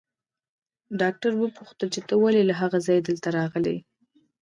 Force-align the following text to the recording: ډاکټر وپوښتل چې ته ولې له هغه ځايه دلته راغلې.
ډاکټر 0.99 1.31
وپوښتل 1.37 1.87
چې 1.95 2.01
ته 2.07 2.13
ولې 2.23 2.41
له 2.49 2.53
هغه 2.61 2.77
ځايه 2.85 3.01
دلته 3.03 3.29
راغلې. 3.37 3.77